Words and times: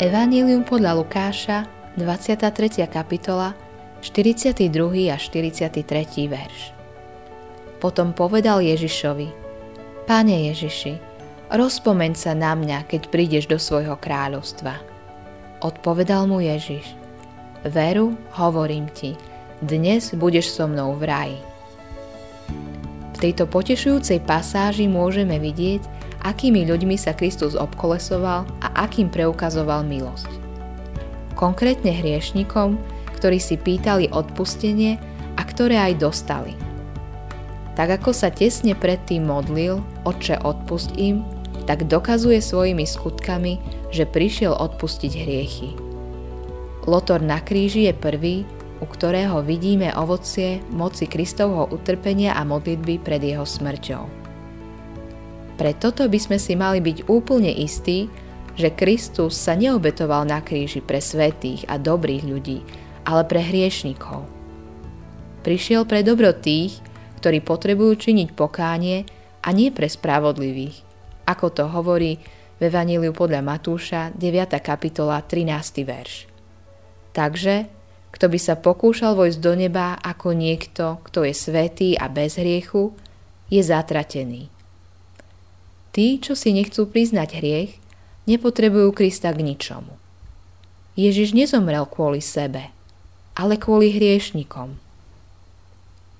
Evangelium 0.00 0.64
podľa 0.64 0.96
Lukáša, 0.96 1.68
23. 2.00 2.88
kapitola, 2.88 3.52
42. 4.00 4.72
a 5.12 5.20
43. 5.20 5.84
verš. 6.32 6.72
Potom 7.76 8.16
povedal 8.16 8.64
Ježišovi, 8.64 9.28
Pane 10.08 10.48
Ježiši, 10.48 10.96
rozpomeň 11.52 12.12
sa 12.16 12.32
na 12.32 12.56
mňa, 12.56 12.88
keď 12.88 13.12
prídeš 13.12 13.44
do 13.44 13.60
svojho 13.60 14.00
kráľovstva. 14.00 14.80
Odpovedal 15.60 16.24
mu 16.24 16.40
Ježiš, 16.40 16.96
Veru, 17.68 18.16
hovorím 18.40 18.88
ti, 18.96 19.12
dnes 19.60 20.16
budeš 20.16 20.56
so 20.56 20.64
mnou 20.64 20.96
v 20.96 21.04
raji. 21.04 21.40
V 23.12 23.16
tejto 23.20 23.44
potešujúcej 23.44 24.24
pasáži 24.24 24.88
môžeme 24.88 25.36
vidieť, 25.36 26.01
akými 26.22 26.64
ľuďmi 26.66 26.94
sa 26.96 27.12
Kristus 27.12 27.58
obkolesoval 27.58 28.46
a 28.62 28.68
akým 28.86 29.10
preukazoval 29.10 29.82
milosť. 29.86 30.30
Konkrétne 31.34 31.90
hriešnikom, 31.90 32.78
ktorí 33.18 33.38
si 33.42 33.58
pýtali 33.58 34.10
odpustenie 34.10 34.98
a 35.38 35.42
ktoré 35.42 35.78
aj 35.78 35.94
dostali. 35.98 36.54
Tak 37.72 38.02
ako 38.02 38.10
sa 38.12 38.28
tesne 38.28 38.76
predtým 38.76 39.24
modlil, 39.24 39.80
Otče 40.04 40.44
odpust 40.44 40.92
im, 41.00 41.24
tak 41.64 41.86
dokazuje 41.86 42.42
svojimi 42.42 42.84
skutkami, 42.84 43.62
že 43.94 44.04
prišiel 44.04 44.52
odpustiť 44.52 45.12
hriechy. 45.14 45.70
Lotor 46.84 47.22
na 47.22 47.38
kríži 47.38 47.86
je 47.86 47.94
prvý, 47.94 48.36
u 48.82 48.86
ktorého 48.90 49.46
vidíme 49.46 49.94
ovocie 49.94 50.58
moci 50.74 51.06
Kristovho 51.06 51.70
utrpenia 51.70 52.34
a 52.34 52.42
modlitby 52.42 52.98
pred 52.98 53.22
jeho 53.22 53.46
smrťou. 53.46 54.21
Pre 55.62 55.78
toto 55.78 56.02
by 56.10 56.18
sme 56.18 56.42
si 56.42 56.58
mali 56.58 56.82
byť 56.82 57.06
úplne 57.06 57.46
istí, 57.46 58.10
že 58.58 58.74
Kristus 58.74 59.38
sa 59.38 59.54
neobetoval 59.54 60.26
na 60.26 60.42
kríži 60.42 60.82
pre 60.82 60.98
svetých 60.98 61.62
a 61.70 61.78
dobrých 61.78 62.26
ľudí, 62.26 62.66
ale 63.06 63.22
pre 63.30 63.38
hriešnikov. 63.38 64.26
Prišiel 65.46 65.86
pre 65.86 66.02
dobro 66.02 66.34
tých, 66.34 66.82
ktorí 67.22 67.46
potrebujú 67.46 67.94
činiť 67.94 68.34
pokánie 68.34 69.06
a 69.38 69.54
nie 69.54 69.70
pre 69.70 69.86
spravodlivých, 69.86 70.82
ako 71.30 71.46
to 71.54 71.70
hovorí 71.70 72.18
v 72.58 72.60
Evaníliu 72.66 73.14
podľa 73.14 73.46
Matúša 73.46 74.10
9. 74.18 74.58
kapitola 74.58 75.22
13. 75.22 75.86
verš. 75.86 76.26
Takže, 77.14 77.70
kto 78.10 78.26
by 78.26 78.38
sa 78.42 78.58
pokúšal 78.58 79.14
vojsť 79.14 79.38
do 79.38 79.54
neba 79.54 79.94
ako 80.02 80.34
niekto, 80.34 80.98
kto 81.06 81.22
je 81.22 81.30
svetý 81.30 81.94
a 81.94 82.10
bez 82.10 82.34
hriechu, 82.34 82.98
je 83.46 83.62
zatratený. 83.62 84.50
Tí, 85.92 86.16
čo 86.16 86.32
si 86.32 86.56
nechcú 86.56 86.88
priznať 86.88 87.36
hriech, 87.36 87.76
nepotrebujú 88.24 88.96
Krista 88.96 89.28
k 89.28 89.44
ničomu. 89.44 89.92
Ježiš 90.96 91.36
nezomrel 91.36 91.84
kvôli 91.84 92.24
sebe, 92.24 92.72
ale 93.36 93.60
kvôli 93.60 93.92
hriešnikom. 93.92 94.80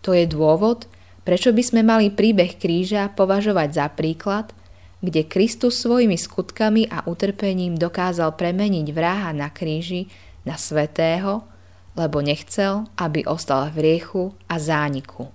To 0.05 0.11
je 0.12 0.28
dôvod, 0.28 0.84
prečo 1.25 1.56
by 1.56 1.62
sme 1.65 1.81
mali 1.81 2.12
príbeh 2.12 2.61
kríža 2.61 3.09
považovať 3.17 3.69
za 3.73 3.87
príklad, 3.89 4.53
kde 5.00 5.25
Kristus 5.25 5.81
svojimi 5.81 6.20
skutkami 6.20 6.93
a 6.93 7.09
utrpením 7.09 7.75
dokázal 7.75 8.37
premeniť 8.37 8.87
vraha 8.93 9.33
na 9.33 9.48
kríži 9.48 10.06
na 10.45 10.61
svetého, 10.61 11.48
lebo 11.97 12.20
nechcel, 12.20 12.89
aby 13.00 13.25
ostal 13.25 13.73
v 13.73 13.81
hriechu 13.81 14.37
a 14.53 14.61
zániku. 14.61 15.33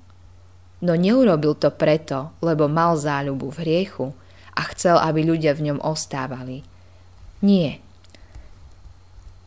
No 0.78 0.94
neurobil 0.94 1.58
to 1.58 1.74
preto, 1.74 2.38
lebo 2.38 2.70
mal 2.70 2.94
záľubu 2.94 3.50
v 3.50 3.58
hriechu, 3.66 4.14
a 4.58 4.62
chcel, 4.74 4.98
aby 4.98 5.22
ľudia 5.22 5.54
v 5.54 5.70
ňom 5.72 5.80
ostávali. 5.86 6.66
Nie. 7.46 7.78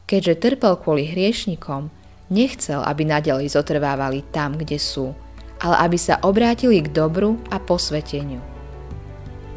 Keďže 0.06 0.38
trpel 0.38 0.78
kvôli 0.78 1.10
hriešnikom, 1.10 1.90
nechcel, 2.30 2.86
aby 2.86 3.02
nadalej 3.02 3.50
zotrvávali 3.50 4.22
tam, 4.30 4.54
kde 4.54 4.78
sú, 4.78 5.10
ale 5.58 5.76
aby 5.82 5.98
sa 5.98 6.22
obrátili 6.22 6.78
k 6.86 6.94
dobru 6.94 7.36
a 7.50 7.58
posveteniu. 7.58 8.38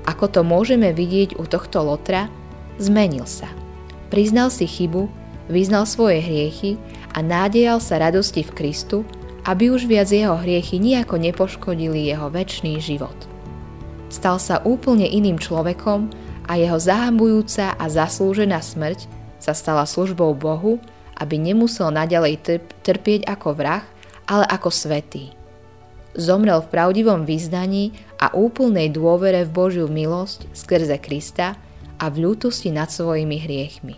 Ako 0.09 0.27
to 0.27 0.41
môžeme 0.43 0.91
vidieť 0.91 1.39
u 1.39 1.47
tohto 1.47 1.79
Lotra, 1.85 2.27
zmenil 2.81 3.23
sa. 3.29 3.47
Priznal 4.11 4.51
si 4.51 4.67
chybu, 4.67 5.07
vyznal 5.47 5.87
svoje 5.87 6.19
hriechy 6.19 6.75
a 7.15 7.23
nádejal 7.23 7.79
sa 7.79 8.01
radosti 8.01 8.43
v 8.43 8.51
Kristu, 8.51 8.97
aby 9.47 9.71
už 9.71 9.87
viac 9.87 10.11
jeho 10.11 10.35
hriechy 10.35 10.79
nejako 10.81 11.19
nepoškodili 11.19 12.09
jeho 12.09 12.27
väčší 12.27 12.79
život. 12.83 13.32
Stal 14.13 14.37
sa 14.37 14.61
úplne 14.61 15.09
iným 15.09 15.41
človekom 15.41 16.13
a 16.45 16.53
jeho 16.61 16.77
zahambujúca 16.77 17.73
a 17.73 17.85
zaslúžená 17.89 18.61
smrť 18.61 19.09
sa 19.41 19.57
stala 19.57 19.89
službou 19.89 20.37
Bohu, 20.37 20.77
aby 21.17 21.41
nemusel 21.41 21.89
naďalej 21.89 22.33
trp- 22.45 22.73
trpieť 22.85 23.25
ako 23.25 23.57
vrah, 23.57 23.81
ale 24.29 24.45
ako 24.45 24.69
svetý. 24.69 25.33
Zomrel 26.13 26.61
v 26.61 26.69
pravdivom 26.69 27.25
význaní 27.25 27.97
a 28.21 28.29
úplnej 28.37 28.93
dôvere 28.93 29.49
v 29.49 29.51
Božiu 29.51 29.89
milosť 29.89 30.45
skrze 30.53 31.01
Krista 31.01 31.57
a 31.97 32.05
v 32.13 32.29
ľútosti 32.29 32.69
nad 32.69 32.93
svojimi 32.93 33.41
hriechmi. 33.41 33.97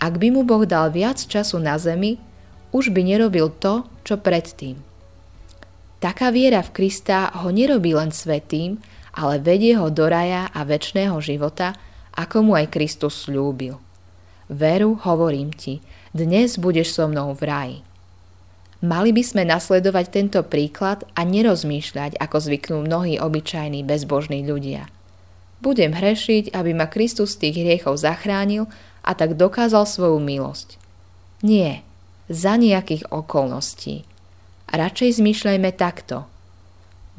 Ak 0.00 0.16
by 0.16 0.32
mu 0.32 0.48
Boh 0.48 0.64
dal 0.64 0.88
viac 0.88 1.20
času 1.20 1.60
na 1.60 1.76
zemi, 1.76 2.16
už 2.72 2.88
by 2.88 3.04
nerobil 3.04 3.52
to, 3.52 3.84
čo 4.00 4.16
predtým. 4.16 4.80
Taká 6.00 6.32
viera 6.32 6.64
v 6.64 6.72
Krista 6.72 7.28
ho 7.44 7.52
nerobí 7.52 7.92
len 7.92 8.08
svetým, 8.08 8.80
ale 9.14 9.42
vedie 9.42 9.74
ho 9.74 9.90
do 9.90 10.06
raja 10.06 10.50
a 10.54 10.62
väčšného 10.62 11.18
života, 11.18 11.74
ako 12.14 12.46
mu 12.46 12.52
aj 12.58 12.70
Kristus 12.70 13.26
slúbil. 13.26 13.78
Veru, 14.50 14.98
hovorím 15.06 15.54
ti, 15.54 15.78
dnes 16.10 16.58
budeš 16.58 16.94
so 16.94 17.06
mnou 17.06 17.34
v 17.38 17.42
raji. 17.46 17.78
Mali 18.80 19.12
by 19.12 19.22
sme 19.22 19.42
nasledovať 19.44 20.06
tento 20.08 20.40
príklad 20.42 21.04
a 21.12 21.22
nerozmýšľať, 21.22 22.16
ako 22.16 22.36
zvyknú 22.40 22.76
mnohí 22.88 23.20
obyčajní 23.20 23.84
bezbožní 23.84 24.42
ľudia. 24.42 24.88
Budem 25.60 25.92
hrešiť, 25.92 26.56
aby 26.56 26.72
ma 26.72 26.88
Kristus 26.88 27.36
z 27.36 27.46
tých 27.46 27.56
hriechov 27.60 28.00
zachránil 28.00 28.64
a 29.04 29.12
tak 29.12 29.36
dokázal 29.36 29.84
svoju 29.84 30.16
milosť. 30.16 30.80
Nie, 31.44 31.84
za 32.32 32.56
nejakých 32.56 33.12
okolností. 33.12 34.08
Radšej 34.72 35.20
zmýšľajme 35.20 35.70
takto– 35.76 36.24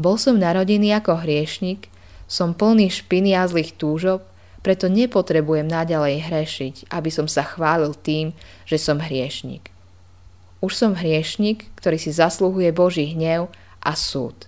bol 0.02 0.18
som 0.18 0.42
narodený 0.42 0.98
ako 0.98 1.22
hriešnik, 1.22 1.88
som 2.26 2.58
plný 2.58 2.90
špiny 2.90 3.38
a 3.38 3.46
zlých 3.46 3.78
túžob, 3.78 4.26
preto 4.62 4.90
nepotrebujem 4.90 5.66
naďalej 5.66 6.26
hrešiť, 6.26 6.76
aby 6.94 7.10
som 7.10 7.26
sa 7.26 7.46
chválil 7.46 7.94
tým, 7.98 8.34
že 8.66 8.78
som 8.78 9.02
hriešnik. 9.02 9.70
Už 10.62 10.78
som 10.78 10.94
hriešnik, 10.94 11.70
ktorý 11.78 11.98
si 11.98 12.14
zaslúhuje 12.14 12.70
Boží 12.70 13.10
hnev 13.14 13.50
a 13.82 13.98
súd. 13.98 14.46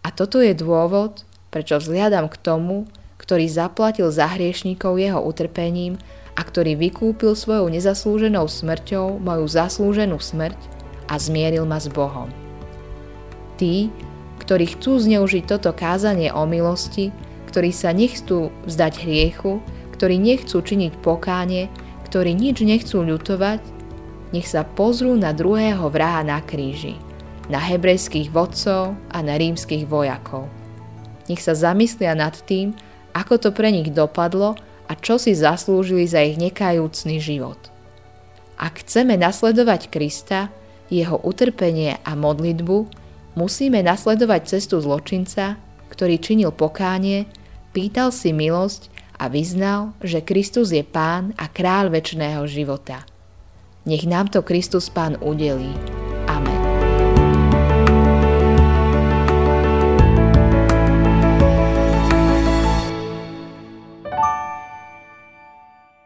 A 0.00 0.08
toto 0.08 0.40
je 0.40 0.56
dôvod, 0.56 1.28
prečo 1.52 1.76
vzhliadam 1.76 2.32
k 2.32 2.40
tomu, 2.40 2.88
ktorý 3.20 3.44
zaplatil 3.44 4.08
za 4.08 4.24
hriešníkov 4.24 4.96
jeho 4.96 5.20
utrpením 5.20 6.00
a 6.32 6.40
ktorý 6.40 6.80
vykúpil 6.80 7.36
svojou 7.36 7.68
nezaslúženou 7.68 8.48
smrťou 8.48 9.20
moju 9.20 9.44
zaslúženú 9.44 10.16
smrť 10.16 10.56
a 11.12 11.20
zmieril 11.20 11.68
ma 11.68 11.76
s 11.76 11.92
Bohom. 11.92 12.32
Tí, 13.60 13.92
ktorí 14.38 14.78
chcú 14.78 15.02
zneužiť 15.02 15.44
toto 15.44 15.74
kázanie 15.74 16.30
o 16.32 16.46
milosti, 16.46 17.10
ktorí 17.50 17.74
sa 17.74 17.90
nechcú 17.92 18.54
vzdať 18.68 18.94
hriechu, 19.02 19.60
ktorí 19.98 20.16
nechcú 20.16 20.62
činiť 20.62 20.92
pokánie, 21.02 21.66
ktorí 22.06 22.32
nič 22.32 22.62
nechcú 22.62 23.02
ľutovať, 23.02 23.60
nech 24.32 24.46
sa 24.46 24.64
pozrú 24.64 25.16
na 25.16 25.32
druhého 25.32 25.88
vraha 25.88 26.22
na 26.24 26.38
kríži, 26.44 26.96
na 27.48 27.58
hebrejských 27.58 28.28
vodcov 28.28 28.94
a 29.08 29.18
na 29.24 29.34
rímskych 29.40 29.88
vojakov. 29.88 30.46
Nech 31.28 31.40
sa 31.44 31.56
zamyslia 31.56 32.16
nad 32.16 32.36
tým, 32.44 32.76
ako 33.12 33.40
to 33.40 33.50
pre 33.52 33.72
nich 33.72 33.92
dopadlo 33.92 34.56
a 34.88 34.92
čo 34.96 35.20
si 35.20 35.36
zaslúžili 35.36 36.08
za 36.08 36.24
ich 36.24 36.40
nekajúcný 36.40 37.20
život. 37.20 37.58
Ak 38.56 38.80
chceme 38.84 39.14
nasledovať 39.20 39.92
Krista, 39.92 40.48
jeho 40.88 41.20
utrpenie 41.20 42.00
a 42.00 42.16
modlitbu, 42.16 42.76
Musíme 43.38 43.86
nasledovať 43.86 44.58
cestu 44.58 44.82
zločinca, 44.82 45.62
ktorý 45.94 46.18
činil 46.18 46.50
pokánie, 46.50 47.30
pýtal 47.70 48.10
si 48.10 48.34
milosť 48.34 48.90
a 49.14 49.30
vyznal, 49.30 49.94
že 50.02 50.26
Kristus 50.26 50.74
je 50.74 50.82
Pán 50.82 51.38
a 51.38 51.46
Kráľ 51.46 51.94
väčšného 51.94 52.42
života. 52.50 53.06
Nech 53.86 54.10
nám 54.10 54.26
to 54.34 54.42
Kristus 54.42 54.90
Pán 54.90 55.22
udelí. 55.22 55.70